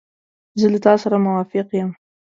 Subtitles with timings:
[0.59, 1.89] زه له تا سره موافق یم.